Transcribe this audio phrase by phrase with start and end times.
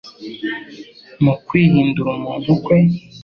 [1.23, 2.77] Mu kwihindura umuntu kwe,